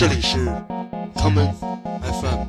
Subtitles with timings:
[0.00, 0.38] 这里是
[1.14, 1.52] common
[2.00, 2.46] FM。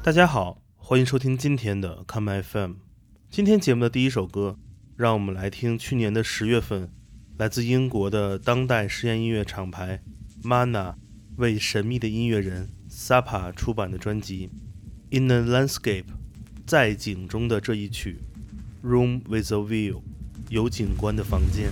[0.00, 2.74] 大家好，欢迎收听今天的 Come FM。
[3.28, 4.60] 今天节目的第一首歌，
[4.94, 6.92] 让我们来听去年的十月份，
[7.36, 10.04] 来自英国的当代实验音乐厂牌
[10.44, 10.94] Mana
[11.38, 14.48] 为神秘的音乐人 Sapa 出版的专辑
[15.18, 16.04] 《In the Landscape》
[16.64, 18.20] 在景中的这一曲
[18.82, 19.94] 《Room with a View》
[20.48, 21.70] 有景观的房间。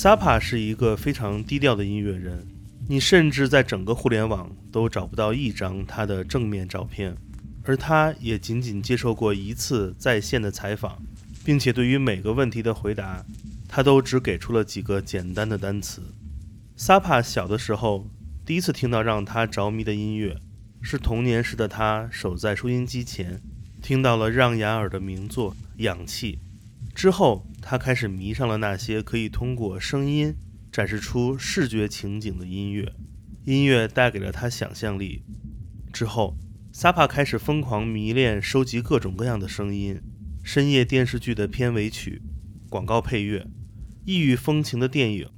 [0.00, 2.46] Sapa 是一个非常低调的音乐人，
[2.88, 7.16] 你甚至在整个互联网都找不到一张他的正面照片，
[7.64, 11.02] 而他也仅仅接受过一次在线的采访，
[11.44, 13.26] 并且对于每个问题的回答，
[13.66, 16.00] 他都只给出了几个简单的单词。
[16.76, 18.08] Sapa 小的时候
[18.46, 20.36] 第一次听到让他着迷的音乐，
[20.80, 23.42] 是童年时的他守在收音机前，
[23.82, 26.34] 听到了让雅尔的名作《氧气》。
[26.94, 30.34] 之后，他开始迷上了那些可以通过声音
[30.72, 32.94] 展示出视觉情景的音乐。
[33.44, 35.22] 音乐带给了他想象力。
[35.92, 36.38] 之后，
[36.72, 40.00] 萨帕开始疯狂迷恋收集各种各样的声音：
[40.42, 42.22] 深夜电视剧的片尾曲、
[42.70, 43.46] 广告配乐、
[44.06, 45.28] 异域风情的电影，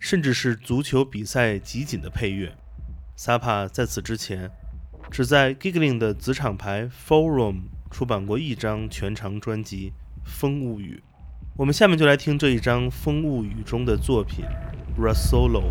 [0.00, 2.52] 甚至是足球比赛集锦的配乐。
[3.14, 4.50] 萨帕在此之前，
[5.08, 7.60] 只在 Giggling 的子厂牌 Forum
[7.92, 9.92] 出版过一张全长专辑。
[10.24, 11.00] 风物语，
[11.58, 14.44] 我们下面就来听这一张风物语中的作品
[15.00, 15.62] 《Rasolo》。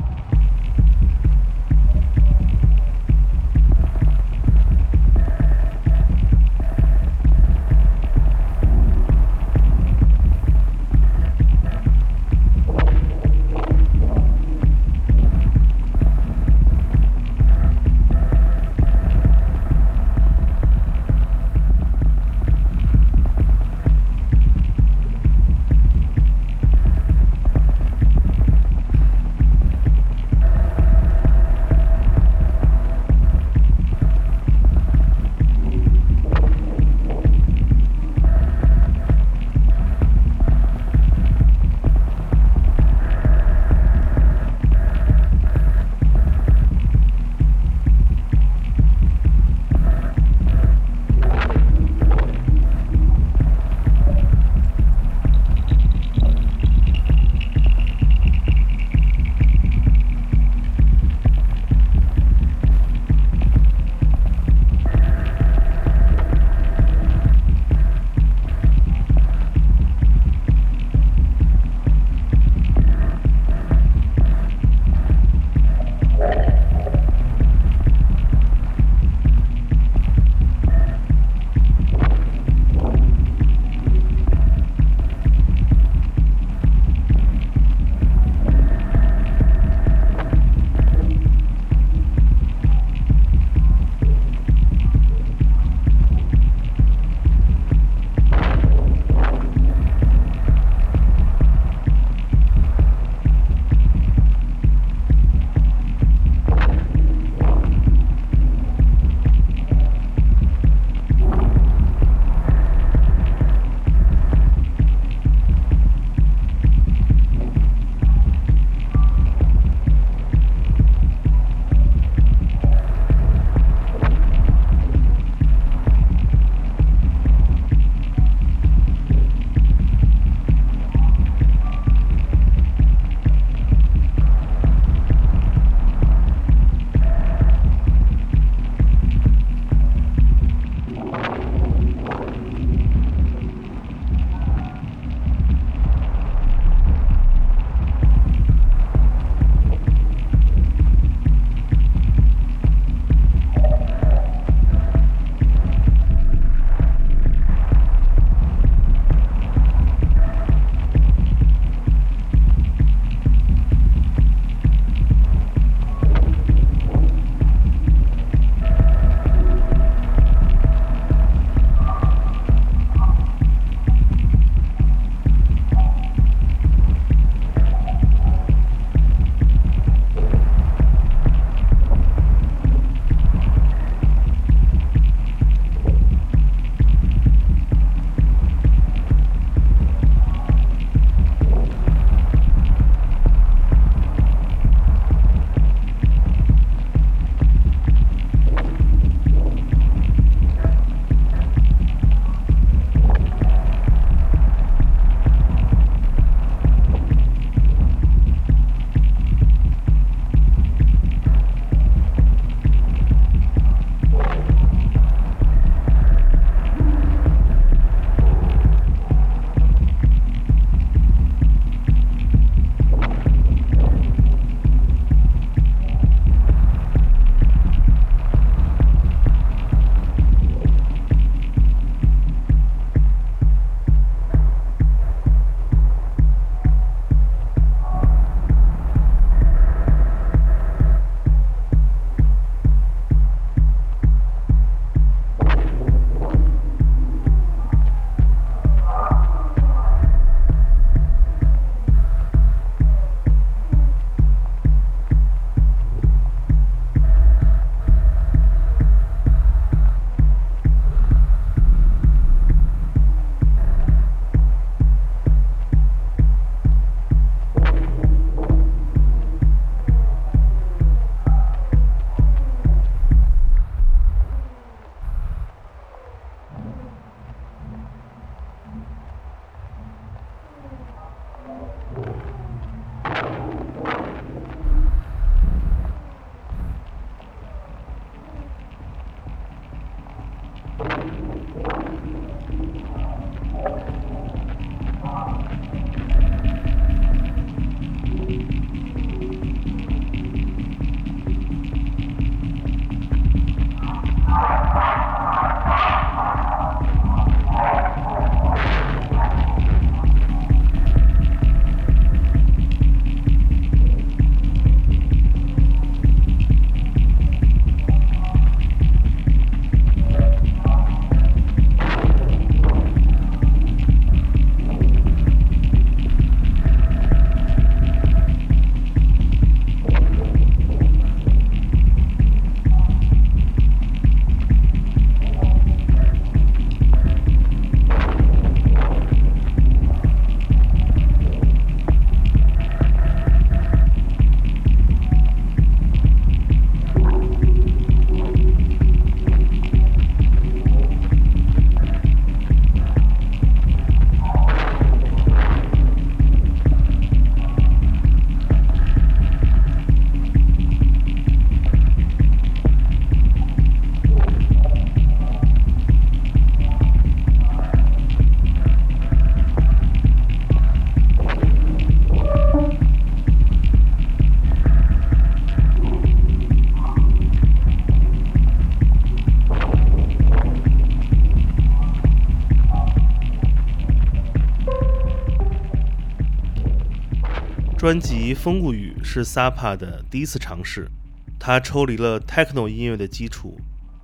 [387.86, 390.90] 专辑《风物语》是 SAPA 的第一次尝试，
[391.38, 393.60] 它抽离了 techno 音乐的基础，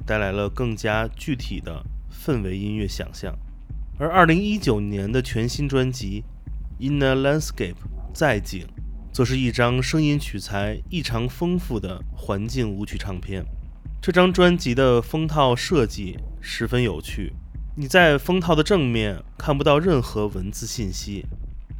[0.05, 1.83] 带来了更加具体的
[2.13, 3.35] 氛围音乐想象。
[3.97, 6.23] 而2019年的全新专辑
[6.87, 7.73] 《In a Landscape》
[8.13, 8.67] 在景，
[9.11, 13.43] 则是一张声音取材异常丰富的环境舞曲唱片。
[13.99, 17.33] 这张专辑的封套设计十分有趣，
[17.75, 21.25] 你在封套的正面看不到任何文字信息，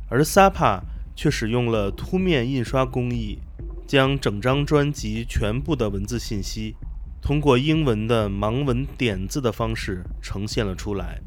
[0.09, 0.81] 而 SAPA
[1.15, 3.39] 却使用了凸面印刷工艺，
[3.87, 6.75] 将整张专辑全部的文字信息
[7.21, 11.21] 通过英文的盲文点字的方式呈现了出来。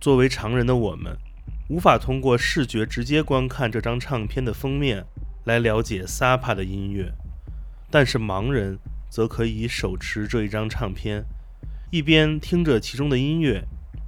[0.00, 1.16] 作为常人的我们，
[1.68, 5.06] 无法通过视觉直接观看这张唱片的封面。
[5.44, 7.10] 来了解 SAPA 的音乐，
[7.90, 11.24] 但是盲人则可以手持这一张唱片，
[11.90, 13.64] 一边听着其中的音乐，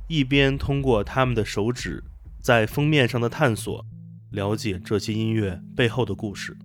[0.09, 2.05] 一边通过他们的手指
[2.43, 3.85] 在封面上的探索，
[4.33, 6.57] 了解这些音乐背后的故事。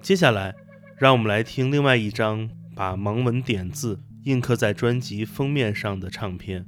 [0.00, 0.54] 接下来，
[0.96, 6.66] 让我们来听另外一张把盲文点字印刻在专辑封面上的唱片，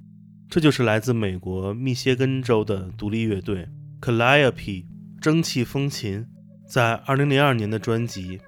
[0.48, 3.68] 这就是来自美国密歇根州的独立乐队
[4.00, 4.86] Calliope
[5.20, 6.26] 蒸汽风琴。
[6.66, 8.38] 在二零零二年的专辑《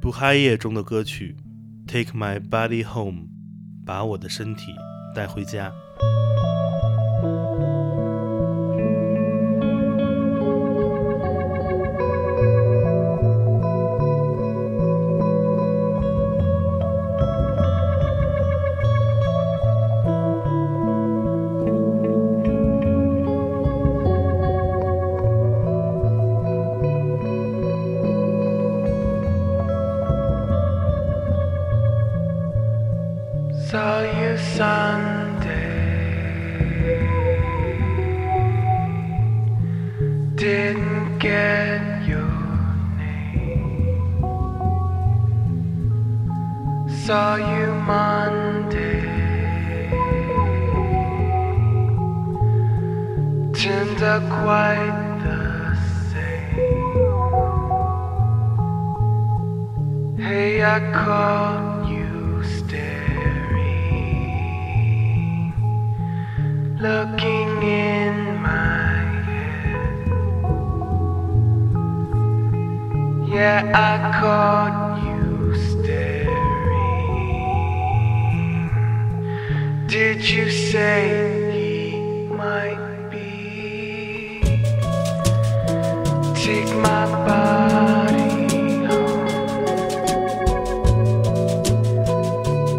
[0.00, 1.36] 不嗨夜》中的歌曲
[1.86, 3.22] 《Take My Body Home》，
[3.84, 4.72] 把我的身体
[5.14, 5.70] 带回家。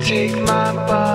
[0.10, 1.09] Take my body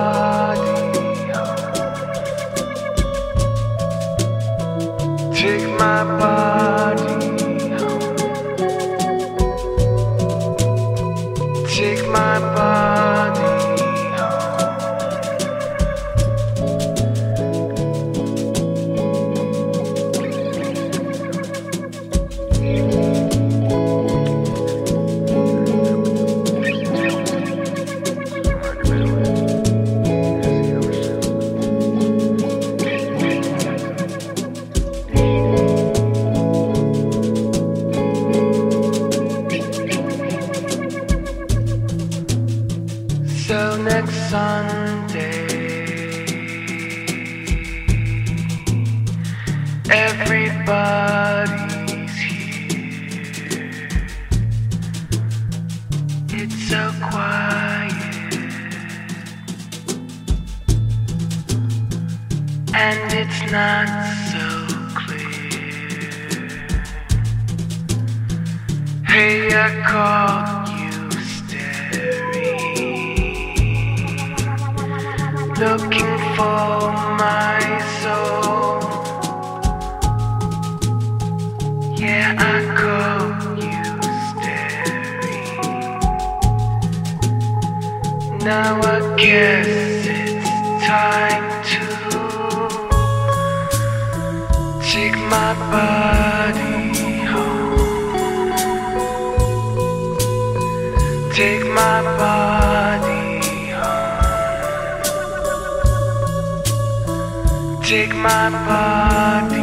[75.59, 76.91] looking for
[77.21, 77.59] my
[78.01, 78.81] soul.
[81.95, 82.41] Yeah, I
[82.75, 83.85] caught you
[84.29, 85.59] staring.
[88.39, 89.67] Now I guess
[90.07, 90.49] it's
[90.85, 91.83] time to
[94.81, 96.64] take my body
[107.85, 109.54] Take my body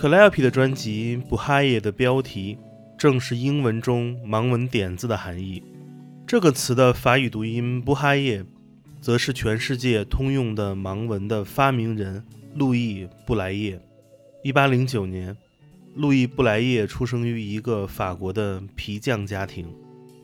[0.00, 2.56] Calliope 的专辑《不哈耶》的标题
[2.96, 5.62] 正是英文中盲文点字的含义。
[6.26, 8.42] 这个词的法语读音“不哈耶”，
[9.02, 13.78] 则是全世界通用的盲文的发明人路易·布莱叶。
[14.44, 15.36] 1809年，
[15.94, 19.66] 路易·布莱叶出生于一个法国的皮匠家庭，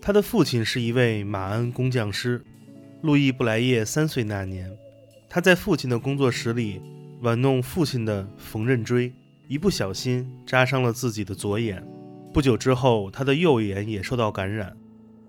[0.00, 2.42] 他的父亲是一位马鞍工匠师。
[3.02, 4.74] 路易·布莱叶三岁那年，
[5.28, 6.80] 他在父亲的工作室里
[7.20, 9.12] 玩弄父亲的缝纫锥。
[9.48, 11.86] 一不小心扎伤了自己的左眼，
[12.34, 14.76] 不久之后，他的右眼也受到感染。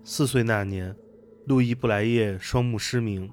[0.02, 0.96] 四岁那年，
[1.46, 3.30] 路易·布莱叶双目失明。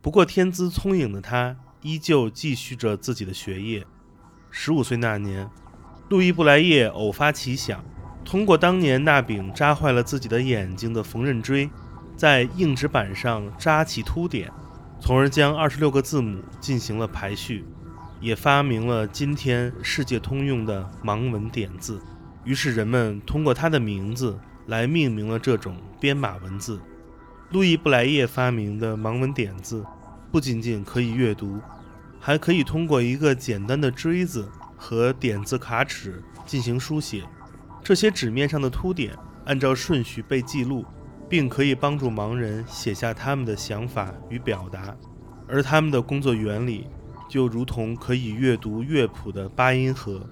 [0.00, 3.84] 不过，天资聪颖的他依旧继续着自己的学业。
[4.50, 5.46] 十五岁那年，
[6.08, 7.84] 路易·布莱叶偶发奇想，
[8.24, 11.68] 通过当年那柄扎坏了自己的眼睛的缝纫锥，
[12.16, 14.50] 在硬纸板上扎起凸点，
[14.98, 17.66] 从而将二十六个字母进行了排序。
[18.20, 22.00] 也发明了今天世界通用的盲文点字，
[22.44, 26.80] 于是人们通过他的名字来命名了这种编码文字。
[27.50, 29.84] 路易·布莱叶发明的盲文点字，
[30.32, 31.60] 不仅仅可以阅读，
[32.18, 37.22] 还可以通过一个简单的锥子和点字卡尺进行书写。
[37.82, 40.84] 这些纸面上的凸点按照顺序被记录，
[41.28, 44.96] 并可以帮助盲人写下他们的想法与表达，
[45.46, 46.88] 而他们的工作原理。
[47.28, 50.28] 就如同可以阅读乐谱的八音盒。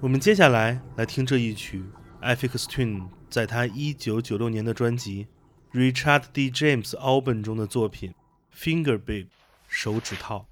[0.00, 1.82] 我们接下来来听这一曲
[2.20, 5.26] a f f i x Twin 在他一九九六年的专辑
[5.92, 6.50] 《Richard D.
[6.50, 8.12] James Album》中的作品
[8.56, 9.24] 《Finger Babe》
[9.68, 10.51] 手指套。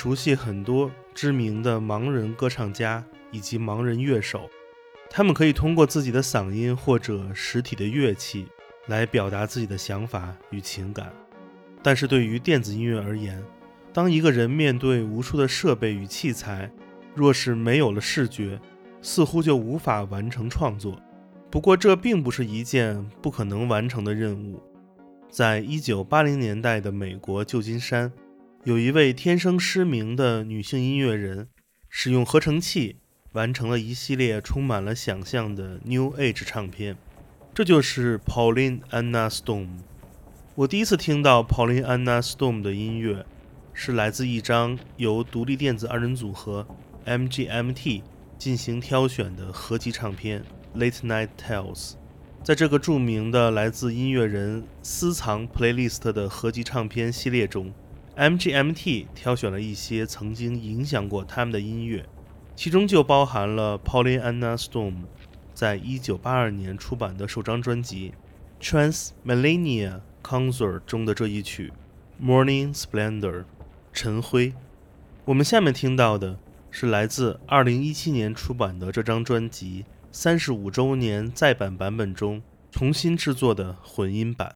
[0.00, 4.48] 熟悉很多知名的盲人歌唱家以及盲人乐手，
[5.10, 8.46] 他们可以通过自己的嗓音或者实体的乐器
[8.86, 11.12] 来表达自己的想法与情感。
[11.82, 13.42] 但是对于电子音乐而言，
[13.92, 16.70] 当一个人面对无数的设备与器材，
[17.12, 18.56] 若是没有了视觉，
[19.02, 20.96] 似乎就无法完成创作。
[21.50, 24.62] 不过，这并不是一件不可能完成的任务。
[25.28, 28.12] 在一九八零年代的美国旧金山，
[28.68, 31.48] 有一位天生失明的女性音乐人，
[31.88, 32.96] 使用合成器
[33.32, 36.98] 完成了一系列充满了想象的 New Age 唱片。
[37.54, 39.68] 这就是 Pauline Anna Storm。
[40.54, 43.24] 我第一次听到 Pauline Anna Storm 的音乐，
[43.72, 46.66] 是来自一张由独立电子二人组合
[47.06, 48.02] MGMT
[48.36, 50.44] 进行挑选的合集唱片
[50.78, 51.92] 《Late Night Tales》。
[52.44, 57.72] 在这个著名的来自音乐人私藏 playlist 的合集唱片系列中
[58.18, 62.04] ，MGMT 挑选了一些曾经影响过他们的音乐，
[62.56, 65.04] 其中就包含了 Pauline Anna Stone
[65.54, 68.12] 在1982年出版的首张专辑
[68.62, 71.72] 《Trans Millennia Concert》中的这一曲
[72.22, 73.40] 《Morning Splendor》
[73.92, 74.52] 晨辉。
[75.24, 76.38] 我们下面听到的
[76.70, 79.84] 是来自2017年出版的这张专辑。
[80.10, 84.54] 三十五周年再版版本中重新制作的混音版。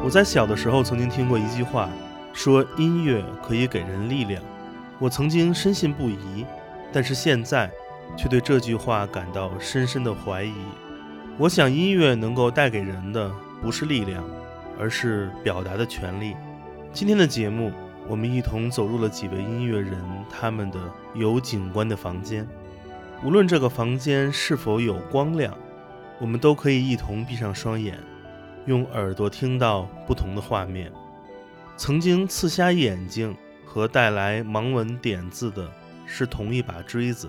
[0.00, 1.90] 我在小的时候曾经听过一句话，
[2.32, 4.42] 说音乐可以给人力量。
[4.98, 6.46] 我曾经深信不疑，
[6.92, 7.70] 但是现在
[8.16, 10.54] 却对这句话感到深深的怀疑。
[11.36, 13.30] 我想，音乐能够带给人的
[13.60, 14.24] 不是力量，
[14.78, 16.34] 而是表达的权利。
[16.92, 17.70] 今天的节目，
[18.08, 20.78] 我们一同走入了几位音乐人他们的
[21.14, 22.46] 有景观的房间。
[23.24, 25.52] 无论这个房间是否有光亮，
[26.20, 27.98] 我们都可以一同闭上双眼。
[28.68, 30.92] 用耳朵听到不同的画面。
[31.78, 35.72] 曾经刺瞎眼睛和带来盲文点字的
[36.04, 37.28] 是同一把锥子；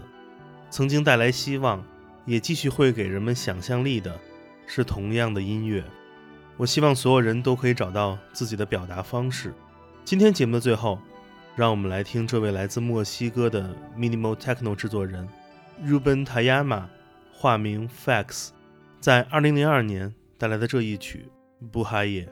[0.70, 1.82] 曾经带来希望，
[2.26, 4.20] 也继续会给人们想象力的
[4.68, 5.82] 是同样的音乐。
[6.58, 9.54] 我希望所有人都可以找到自己的表达方式。
[10.04, 11.00] 今天节目的最后，
[11.56, 15.26] 让我们来听这位来自墨西哥的 Minimal Techno 制作人
[15.86, 16.84] Ruben Tayama，
[17.32, 18.50] 化名 Fax，
[19.00, 20.19] 在2002年。
[20.40, 21.30] 带来的这一曲
[21.70, 22.26] 不哈耶，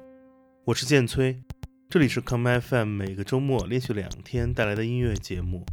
[0.63, 1.43] 我是剑崔，
[1.89, 5.65] 这里是 Come FM，每个周末连续两天带来的音乐节目，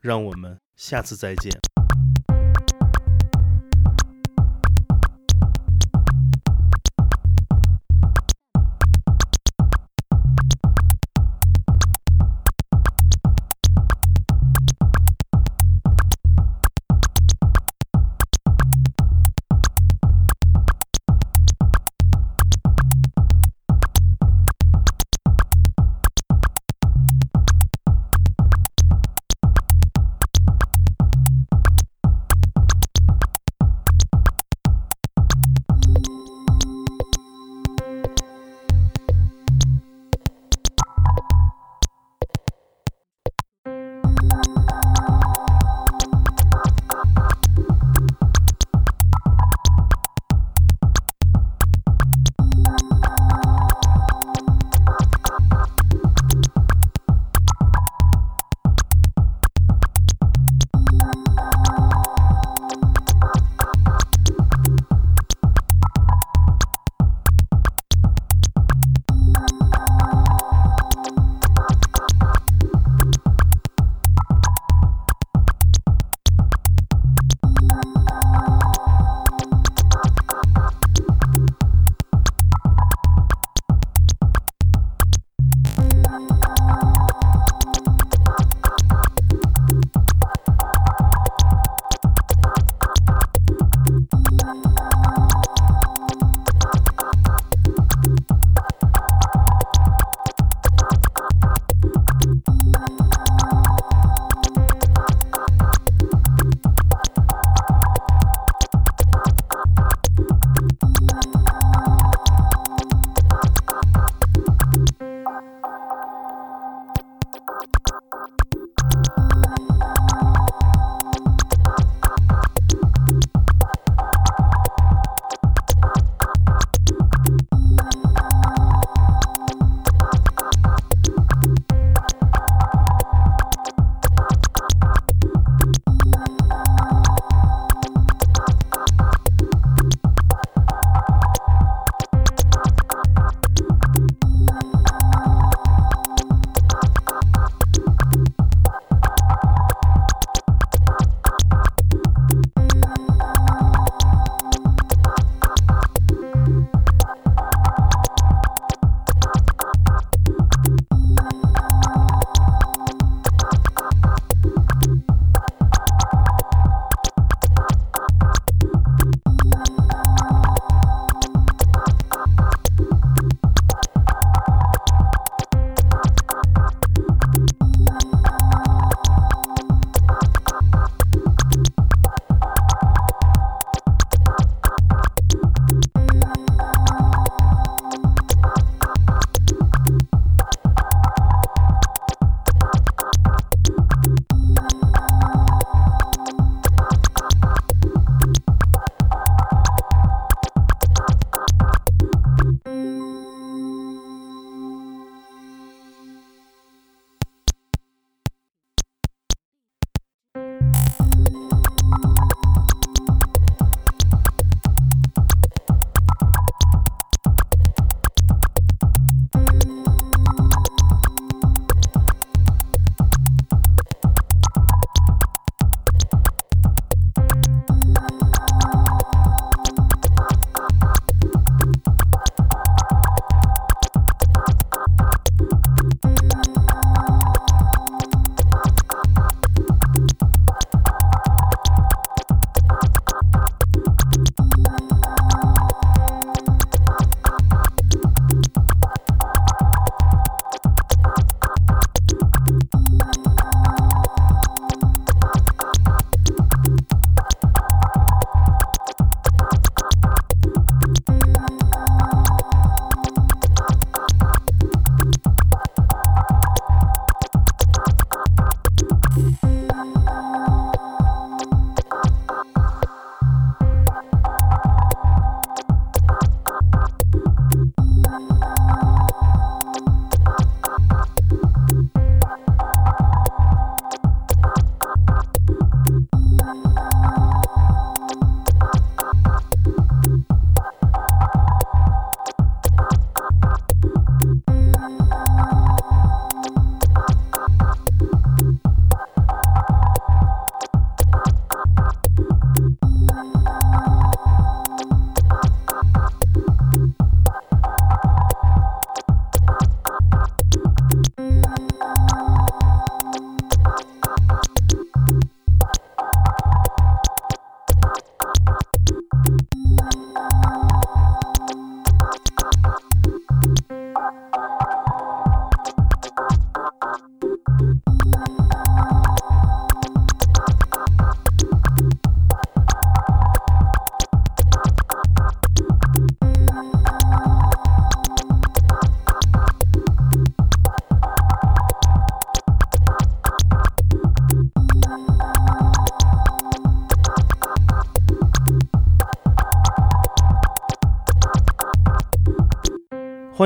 [0.00, 1.71] 让我们下次再见。